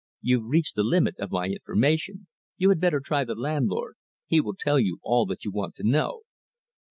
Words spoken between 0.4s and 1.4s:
reached the limit of